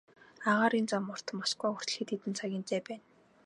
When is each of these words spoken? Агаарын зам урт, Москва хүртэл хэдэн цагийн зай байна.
Агаарын 0.49 0.85
зам 0.91 1.05
урт, 1.13 1.27
Москва 1.39 1.67
хүртэл 1.71 1.97
хэдэн 2.09 2.33
цагийн 2.39 2.63
зай 2.69 2.81
байна. 2.87 3.03